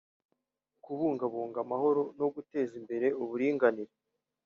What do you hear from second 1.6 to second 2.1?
amahoro